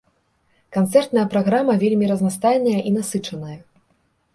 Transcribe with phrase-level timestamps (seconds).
[0.77, 3.57] Канцэртная праграма вельмі разнастайная і насычаная.